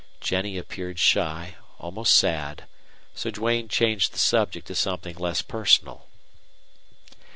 Jennie 0.19 0.57
appeared 0.57 0.97
shy, 0.97 1.57
almost 1.77 2.15
sad, 2.15 2.63
so 3.13 3.29
Duane 3.29 3.67
changed 3.67 4.13
the 4.13 4.17
subject 4.17 4.65
to 4.65 4.73
something 4.73 5.15
less 5.15 5.43
personal. 5.43 6.07